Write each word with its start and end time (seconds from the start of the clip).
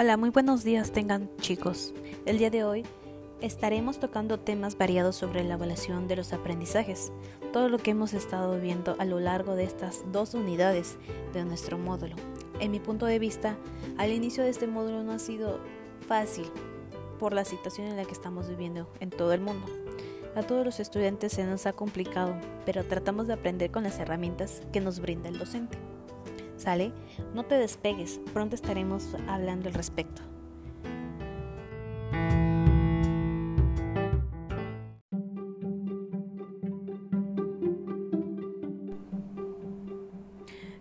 Hola, 0.00 0.16
muy 0.16 0.30
buenos 0.30 0.62
días 0.62 0.92
tengan 0.92 1.28
chicos. 1.40 1.92
El 2.24 2.38
día 2.38 2.50
de 2.50 2.62
hoy 2.62 2.84
estaremos 3.40 3.98
tocando 3.98 4.38
temas 4.38 4.78
variados 4.78 5.16
sobre 5.16 5.42
la 5.42 5.54
evaluación 5.54 6.06
de 6.06 6.14
los 6.14 6.32
aprendizajes, 6.32 7.10
todo 7.52 7.68
lo 7.68 7.78
que 7.78 7.90
hemos 7.90 8.14
estado 8.14 8.60
viendo 8.60 8.94
a 9.00 9.04
lo 9.04 9.18
largo 9.18 9.56
de 9.56 9.64
estas 9.64 10.04
dos 10.12 10.34
unidades 10.34 10.98
de 11.32 11.44
nuestro 11.44 11.78
módulo. 11.78 12.14
En 12.60 12.70
mi 12.70 12.78
punto 12.78 13.06
de 13.06 13.18
vista, 13.18 13.56
al 13.96 14.12
inicio 14.12 14.44
de 14.44 14.50
este 14.50 14.68
módulo 14.68 15.02
no 15.02 15.10
ha 15.10 15.18
sido 15.18 15.58
fácil 16.06 16.46
por 17.18 17.32
la 17.32 17.44
situación 17.44 17.88
en 17.88 17.96
la 17.96 18.04
que 18.04 18.12
estamos 18.12 18.48
viviendo 18.48 18.88
en 19.00 19.10
todo 19.10 19.32
el 19.32 19.40
mundo. 19.40 19.66
A 20.36 20.44
todos 20.44 20.64
los 20.64 20.78
estudiantes 20.78 21.32
se 21.32 21.44
nos 21.44 21.66
ha 21.66 21.72
complicado, 21.72 22.36
pero 22.64 22.84
tratamos 22.84 23.26
de 23.26 23.32
aprender 23.32 23.72
con 23.72 23.82
las 23.82 23.98
herramientas 23.98 24.62
que 24.72 24.80
nos 24.80 25.00
brinda 25.00 25.28
el 25.28 25.38
docente. 25.38 25.76
¿Sale? 26.58 26.92
No 27.34 27.44
te 27.44 27.54
despegues, 27.54 28.20
pronto 28.34 28.54
estaremos 28.54 29.14
hablando 29.28 29.68
al 29.68 29.74
respecto. 29.74 30.22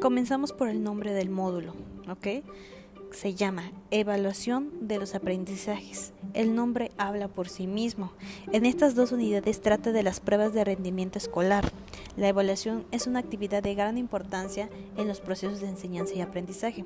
Comenzamos 0.00 0.52
por 0.52 0.68
el 0.68 0.82
nombre 0.82 1.12
del 1.12 1.28
módulo, 1.28 1.74
¿ok? 2.08 2.44
Se 3.10 3.34
llama 3.34 3.70
Evaluación 3.90 4.88
de 4.88 4.98
los 4.98 5.14
aprendizajes. 5.14 6.12
El 6.38 6.54
nombre 6.54 6.92
habla 6.98 7.26
por 7.26 7.48
sí 7.48 7.66
mismo. 7.66 8.12
En 8.52 8.64
estas 8.64 8.94
dos 8.94 9.10
unidades 9.10 9.60
trata 9.60 9.90
de 9.90 10.04
las 10.04 10.20
pruebas 10.20 10.54
de 10.54 10.62
rendimiento 10.62 11.18
escolar. 11.18 11.68
La 12.16 12.28
evaluación 12.28 12.86
es 12.92 13.08
una 13.08 13.18
actividad 13.18 13.60
de 13.60 13.74
gran 13.74 13.98
importancia 13.98 14.70
en 14.96 15.08
los 15.08 15.20
procesos 15.20 15.60
de 15.60 15.66
enseñanza 15.66 16.14
y 16.14 16.20
aprendizaje. 16.20 16.84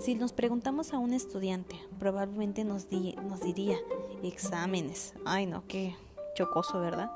Si 0.00 0.16
nos 0.16 0.32
preguntamos 0.32 0.92
a 0.92 0.98
un 0.98 1.14
estudiante, 1.14 1.76
probablemente 2.00 2.64
nos, 2.64 2.88
nos 2.90 3.42
diría 3.42 3.76
exámenes. 4.24 5.14
Ay, 5.24 5.46
no, 5.46 5.62
qué 5.68 5.94
chocoso, 6.34 6.80
¿verdad? 6.80 7.12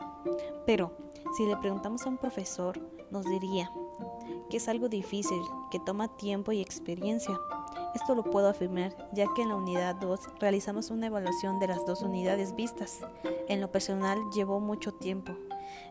Pero 0.65 0.97
si 1.37 1.45
le 1.45 1.57
preguntamos 1.57 2.07
a 2.07 2.09
un 2.09 2.19
profesor, 2.19 2.79
nos 3.11 3.27
diría 3.29 3.69
que 4.49 4.59
es 4.59 4.69
algo 4.69 4.89
difícil, 4.89 5.43
que 5.73 5.81
toma 5.81 6.07
tiempo 6.17 6.53
y 6.53 6.61
experiencia. 6.61 7.37
Esto 7.95 8.15
lo 8.15 8.25
puedo 8.25 8.49
afirmar 8.49 8.97
ya 9.13 9.27
que 9.35 9.43
en 9.43 9.51
la 9.51 9.57
unidad 9.57 9.97
2 9.97 10.21
realizamos 10.41 10.91
una 10.91 11.07
evaluación 11.07 11.59
de 11.59 11.69
las 11.69 11.85
dos 11.85 12.03
unidades 12.03 12.55
vistas. 12.55 13.01
En 13.49 13.61
lo 13.61 13.71
personal 13.71 14.19
llevó 14.35 14.61
mucho 14.61 14.93
tiempo, 14.93 15.37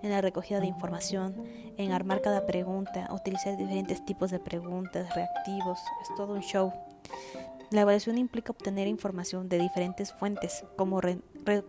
en 0.01 0.09
la 0.09 0.21
recogida 0.21 0.59
de 0.59 0.67
información, 0.67 1.35
en 1.77 1.91
armar 1.91 2.21
cada 2.21 2.45
pregunta, 2.45 3.07
utilizar 3.11 3.55
diferentes 3.55 4.03
tipos 4.03 4.31
de 4.31 4.39
preguntas, 4.39 5.13
reactivos, 5.15 5.79
es 6.01 6.15
todo 6.15 6.33
un 6.33 6.41
show. 6.41 6.73
La 7.69 7.81
evaluación 7.81 8.17
implica 8.17 8.51
obtener 8.51 8.87
información 8.87 9.47
de 9.47 9.59
diferentes 9.59 10.11
fuentes, 10.11 10.65
como, 10.75 10.99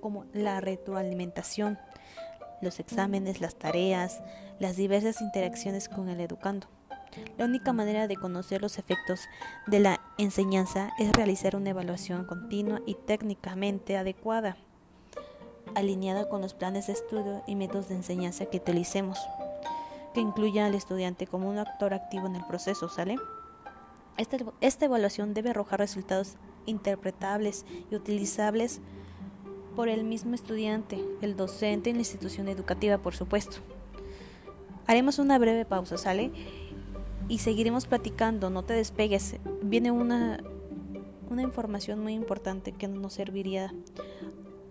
como 0.01 0.25
la 0.33 0.61
retroalimentación, 0.61 1.79
los 2.61 2.81
exámenes, 2.81 3.41
las 3.41 3.57
tareas, 3.57 4.23
las 4.59 4.77
diversas 4.77 5.21
interacciones 5.21 5.89
con 5.89 6.09
el 6.09 6.21
educando. 6.21 6.69
La 7.39 7.45
única 7.45 7.73
manera 7.73 8.09
de 8.09 8.17
conocer 8.17 8.63
los 8.63 8.79
efectos 8.79 9.29
de 9.67 9.81
la 9.81 10.01
enseñanza 10.19 10.93
es 10.99 11.13
realizar 11.13 11.57
una 11.57 11.71
evaluación 11.71 12.25
continua 12.25 12.81
y 12.87 12.95
técnicamente 12.95 13.97
adecuada 13.97 14.57
alineada 15.75 16.29
con 16.29 16.43
los 16.43 16.55
planes 16.55 16.87
de 16.87 16.93
estudio 16.95 17.43
y 17.47 17.55
métodos 17.55 17.89
de 17.89 17.97
enseñanza 17.97 18.47
que 18.47 18.59
utilicemos, 18.59 19.19
que 20.15 20.21
incluya 20.21 20.67
al 20.67 20.75
estudiante 20.75 21.27
como 21.27 21.49
un 21.49 21.59
actor 21.59 21.95
activo 21.95 22.27
en 22.27 22.37
el 22.37 22.45
proceso, 22.45 22.89
¿sale? 22.89 23.17
Esta, 24.19 24.37
esta 24.61 24.85
evaluación 24.85 25.35
debe 25.35 25.51
arrojar 25.51 25.81
resultados 25.81 26.37
interpretables 26.67 27.65
y 27.91 27.95
utilizables 27.95 28.81
por 29.75 29.89
el 29.89 30.05
mismo 30.05 30.35
estudiante, 30.35 31.03
el 31.23 31.37
docente 31.37 31.91
y 31.91 31.93
la 31.95 32.01
institución 32.01 32.49
educativa, 32.49 32.99
por 32.99 33.15
supuesto. 33.15 33.59
Haremos 34.87 35.19
una 35.19 35.39
breve 35.39 35.65
pausa, 35.65 35.97
¿sale? 35.97 36.31
Y 37.29 37.39
seguiremos 37.39 37.87
platicando, 37.87 38.51
no 38.51 38.63
te 38.63 38.75
despegues. 38.75 39.37
Viene 39.63 39.91
una, 39.91 40.43
una 41.31 41.43
información 41.43 42.01
muy 42.01 42.13
importante 42.13 42.73
que 42.73 42.89
nos 42.89 43.15
serviría 43.15 43.75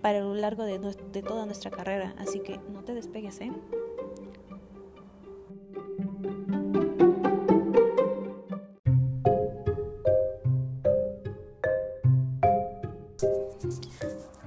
para 0.02 0.20
lo 0.22 0.34
largo 0.36 0.64
de, 0.64 0.80
de 0.80 1.22
toda 1.22 1.46
nuestra 1.46 1.72
carrera, 1.72 2.16
así 2.18 2.40
que 2.40 2.60
no 2.72 2.84
te 2.84 2.94
despegues, 2.94 3.40
¿eh? 3.42 3.52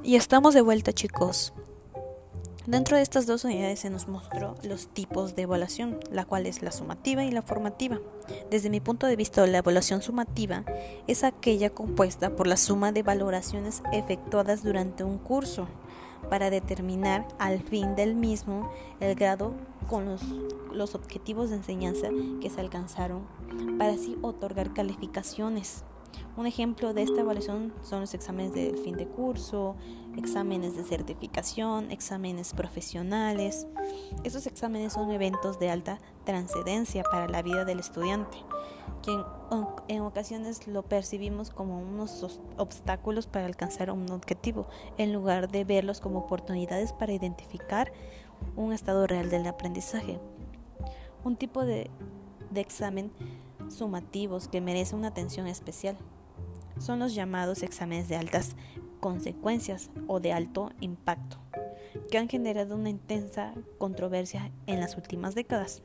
Y 0.02 0.16
estamos 0.16 0.54
de 0.54 0.60
vuelta 0.60 0.92
chicos. 0.92 1.54
Dentro 2.66 2.96
de 2.96 3.02
estas 3.02 3.26
dos 3.26 3.44
unidades 3.44 3.80
se 3.80 3.90
nos 3.90 4.08
mostró 4.08 4.54
los 4.62 4.88
tipos 4.88 5.36
de 5.36 5.42
evaluación, 5.42 6.00
la 6.10 6.24
cual 6.24 6.46
es 6.46 6.62
la 6.62 6.72
sumativa 6.72 7.22
y 7.22 7.30
la 7.30 7.42
formativa. 7.42 8.00
Desde 8.50 8.70
mi 8.70 8.80
punto 8.80 9.06
de 9.06 9.16
vista, 9.16 9.46
la 9.46 9.58
evaluación 9.58 10.00
sumativa 10.00 10.64
es 11.06 11.24
aquella 11.24 11.68
compuesta 11.68 12.34
por 12.34 12.46
la 12.46 12.56
suma 12.56 12.90
de 12.90 13.02
valoraciones 13.02 13.82
efectuadas 13.92 14.62
durante 14.62 15.04
un 15.04 15.18
curso 15.18 15.68
para 16.30 16.48
determinar 16.48 17.28
al 17.38 17.62
fin 17.62 17.96
del 17.96 18.14
mismo 18.14 18.70
el 18.98 19.14
grado 19.14 19.52
con 19.90 20.06
los, 20.06 20.22
los 20.72 20.94
objetivos 20.94 21.50
de 21.50 21.56
enseñanza 21.56 22.08
que 22.40 22.48
se 22.48 22.62
alcanzaron 22.62 23.26
para 23.78 23.92
así 23.92 24.16
otorgar 24.22 24.72
calificaciones. 24.72 25.84
Un 26.36 26.46
ejemplo 26.46 26.94
de 26.94 27.02
esta 27.02 27.20
evaluación 27.20 27.72
son 27.82 28.00
los 28.00 28.14
exámenes 28.14 28.54
de 28.54 28.74
fin 28.82 28.96
de 28.96 29.06
curso, 29.06 29.76
exámenes 30.16 30.76
de 30.76 30.82
certificación, 30.82 31.90
exámenes 31.90 32.54
profesionales. 32.54 33.66
Estos 34.24 34.46
exámenes 34.46 34.94
son 34.94 35.10
eventos 35.12 35.58
de 35.58 35.70
alta 35.70 36.00
trascendencia 36.24 37.04
para 37.04 37.28
la 37.28 37.42
vida 37.42 37.64
del 37.64 37.78
estudiante, 37.78 38.36
que 39.02 39.16
en, 39.88 40.02
ocasiones 40.02 40.66
lo 40.66 40.82
percibimos 40.82 41.50
como 41.50 41.80
unos 41.80 42.40
obstáculos 42.56 43.26
para 43.26 43.46
alcanzar 43.46 43.90
un 43.90 44.10
objetivo, 44.10 44.66
en 44.98 45.12
lugar 45.12 45.50
de 45.50 45.64
verlos 45.64 46.00
como 46.00 46.20
oportunidades 46.20 46.92
para 46.92 47.12
identificar 47.12 47.92
un 48.56 48.72
estado 48.72 49.06
real 49.06 49.30
del 49.30 49.46
aprendizaje. 49.46 50.18
Un 51.22 51.36
tipo 51.36 51.64
de, 51.64 51.90
de 52.50 52.60
examen 52.60 53.12
sumativos 53.68 54.48
que 54.48 54.60
merece 54.60 54.94
una 54.94 55.08
atención 55.08 55.46
especial 55.46 55.96
son 56.78 56.98
los 56.98 57.14
llamados 57.14 57.62
exámenes 57.62 58.08
de 58.08 58.16
altas 58.16 58.56
consecuencias 59.00 59.90
o 60.06 60.20
de 60.20 60.32
alto 60.32 60.72
impacto, 60.80 61.38
que 62.10 62.18
han 62.18 62.28
generado 62.28 62.74
una 62.74 62.90
intensa 62.90 63.54
controversia 63.78 64.50
en 64.66 64.80
las 64.80 64.96
últimas 64.96 65.34
décadas. 65.34 65.82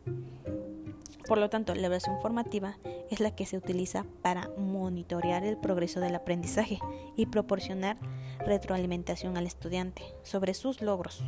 Por 1.27 1.37
lo 1.37 1.49
tanto, 1.49 1.75
la 1.75 1.81
evaluación 1.81 2.19
formativa 2.21 2.79
es 3.11 3.19
la 3.19 3.35
que 3.35 3.45
se 3.45 3.57
utiliza 3.57 4.05
para 4.23 4.49
monitorear 4.57 5.43
el 5.43 5.57
progreso 5.57 5.99
del 5.99 6.15
aprendizaje 6.15 6.79
y 7.15 7.27
proporcionar 7.27 7.97
retroalimentación 8.39 9.37
al 9.37 9.45
estudiante 9.45 10.01
sobre 10.23 10.53
sus 10.53 10.81
logros, 10.81 11.21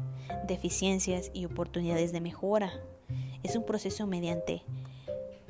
deficiencias 0.48 1.30
y 1.34 1.46
oportunidades 1.46 2.12
de 2.14 2.22
mejora. 2.22 2.72
Es 3.44 3.56
un 3.56 3.66
proceso 3.66 4.08
mediante 4.08 4.64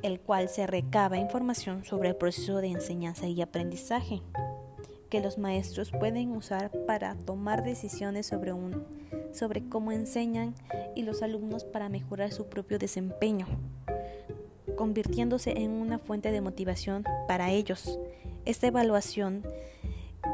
el 0.02 0.20
cual 0.20 0.48
se 0.48 0.66
recaba 0.66 1.18
información 1.18 1.84
sobre 1.84 2.10
el 2.10 2.16
proceso 2.16 2.58
de 2.58 2.68
enseñanza 2.68 3.26
y 3.26 3.40
aprendizaje 3.40 4.22
que 5.12 5.20
los 5.20 5.36
maestros 5.36 5.90
pueden 5.90 6.30
usar 6.30 6.70
para 6.86 7.14
tomar 7.16 7.62
decisiones 7.62 8.26
sobre, 8.26 9.68
cómo 9.68 9.92
enseñan 9.92 10.54
y 10.96 11.02
los 11.02 11.20
alumnos 11.20 11.64
para 11.64 11.90
mejorar 11.90 12.32
su 12.32 12.46
propio 12.46 12.78
desempeño, 12.78 13.46
convirtiéndose 14.74 15.50
en 15.58 15.72
una 15.72 15.98
fuente 15.98 16.32
de 16.32 16.40
motivación 16.40 17.04
para 17.28 17.50
ellos. 17.50 17.98
Esta 18.46 18.68
evaluación 18.68 19.42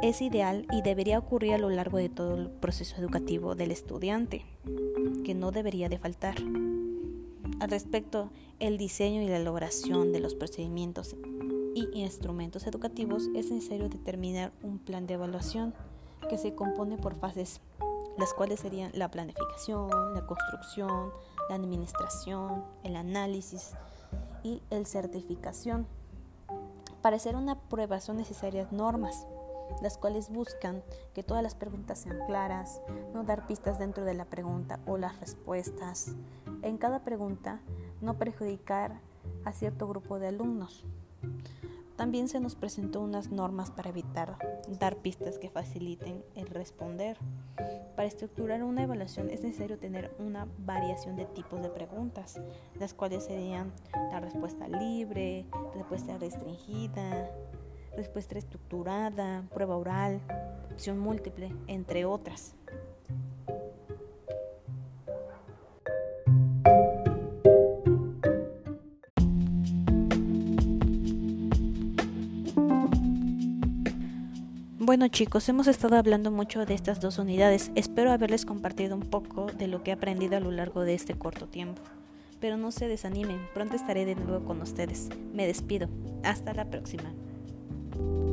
es 0.01 0.23
ideal 0.23 0.65
y 0.71 0.83
debería 0.83 1.19
ocurrir 1.19 1.55
a 1.55 1.59
lo 1.59 1.71
largo 1.71 1.99
de 1.99 2.09
todo 2.09 2.37
el 2.37 2.49
proceso 2.49 2.95
educativo 2.99 3.57
del 3.57 3.73
estudiante, 3.73 4.45
que 5.25 5.35
no 5.35 5.51
debería 5.51 5.89
de 5.89 5.99
faltar. 5.99 6.37
Al 7.61 7.71
respecto, 7.71 8.31
el 8.61 8.79
diseño 8.79 9.21
y 9.21 9.29
la 9.29 9.39
elaboración 9.39 10.13
de 10.13 10.21
los 10.21 10.35
procedimientos 10.35 11.17
y 11.75 11.89
instrumentos 11.93 12.67
educativos 12.67 13.25
es 13.35 13.51
necesario 13.51 13.89
determinar 13.89 14.53
un 14.63 14.79
plan 14.79 15.07
de 15.07 15.15
evaluación 15.15 15.75
que 16.29 16.39
se 16.39 16.55
compone 16.55 16.99
por 16.99 17.17
fases, 17.17 17.61
las 18.17 18.33
cuales 18.33 18.61
serían 18.61 18.93
la 18.95 19.11
planificación, 19.11 19.91
la 20.15 20.25
construcción, 20.25 21.11
la 21.49 21.57
administración, 21.57 22.65
el 22.85 22.95
análisis 22.95 23.73
y 24.45 24.63
el 24.71 24.87
certificación. 24.87 25.87
Para 27.03 27.17
hacer 27.17 27.35
una 27.35 27.59
prueba 27.59 28.01
son 28.01 28.19
necesarias 28.19 28.71
normas, 28.71 29.27
las 29.83 29.99
cuales 29.99 30.31
buscan 30.31 30.83
que 31.15 31.23
todas 31.23 31.43
las 31.43 31.55
preguntas 31.55 31.99
sean 31.99 32.19
claras, 32.27 32.81
no 33.15 33.25
dar 33.25 33.47
pistas 33.47 33.79
dentro 33.79 34.05
de 34.05 34.15
la 34.15 34.25
pregunta 34.25 34.81
o 34.87 34.99
las 34.99 35.19
respuestas, 35.21 36.15
en 36.63 36.79
cada 36.79 37.05
pregunta 37.05 37.61
no 38.01 38.19
perjudicar 38.19 39.01
a 39.45 39.53
cierto 39.53 39.87
grupo 39.89 40.19
de 40.19 40.29
alumnos. 40.29 40.85
También 41.99 42.29
se 42.29 42.39
nos 42.39 42.55
presentó 42.55 43.01
unas 43.01 43.33
normas 43.33 43.73
para 43.73 43.91
evitar 43.91 44.39
dar 44.79 44.99
pistas 44.99 45.37
que 45.37 45.51
faciliten 45.51 46.23
el 46.37 46.47
responder. 46.47 47.19
Para 47.97 48.07
estructurar 48.07 48.63
una 48.63 48.85
evaluación 48.85 49.31
es 49.31 49.43
necesario 49.43 49.79
tener 49.79 50.15
una 50.21 50.47
variación 50.59 51.17
de 51.17 51.25
tipos 51.25 51.61
de 51.61 51.71
preguntas, 51.71 52.41
las 52.79 52.95
cuales 52.95 53.25
serían 53.25 53.73
la 54.13 54.21
respuesta 54.21 54.69
libre, 54.69 55.47
respuesta 55.75 56.17
restringida, 56.19 57.33
respuesta 57.99 58.39
estructurada, 58.39 59.43
prueba 59.53 59.77
oral, 59.77 60.21
opción 60.71 61.01
múltiple, 61.01 61.53
entre 61.67 62.05
otras. 62.05 62.55
Bueno 74.79 75.09
chicos, 75.09 75.49
hemos 75.49 75.67
estado 75.67 75.97
hablando 75.97 76.31
mucho 76.31 76.65
de 76.65 76.75
estas 76.75 77.01
dos 77.01 77.19
unidades. 77.19 77.73
Espero 77.75 78.13
haberles 78.13 78.47
compartido 78.47 78.95
un 78.95 79.03
poco 79.03 79.47
de 79.47 79.67
lo 79.67 79.83
que 79.83 79.91
he 79.91 79.95
aprendido 79.95 80.37
a 80.37 80.41
lo 80.41 80.53
largo 80.53 80.83
de 80.83 80.95
este 80.95 81.15
corto 81.15 81.49
tiempo. 81.49 81.83
Pero 82.41 82.57
no 82.57 82.71
se 82.71 82.87
desanimen, 82.87 83.41
pronto 83.53 83.75
estaré 83.75 84.05
de 84.05 84.15
nuevo 84.15 84.47
con 84.47 84.63
ustedes. 84.63 85.09
Me 85.35 85.49
despido. 85.49 85.89
Hasta 86.23 86.55
la 86.55 86.65
próxima. 86.65 87.13
thank 87.99 88.11
you 88.11 88.28